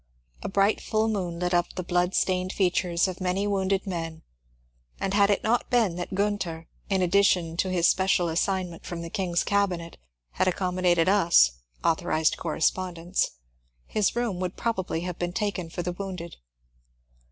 [0.41, 4.23] A bright full moon lit up the blood stained features of many wounded men,
[4.99, 9.11] and had it not been that Gunther in addition to his special assignment from the
[9.11, 9.97] King's Cabinet
[10.31, 11.51] had accom modated us,—
[11.83, 13.29] authorized correspondents,—
[13.85, 16.37] his room would probably have been taken for the wounded.